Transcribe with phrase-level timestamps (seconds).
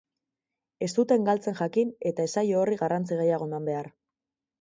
[0.85, 3.91] Ez zuten galtzen jakin eta ez zaio horri garrantzi gehiago eman behar.